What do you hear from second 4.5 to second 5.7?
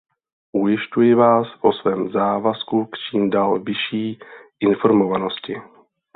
informovanosti.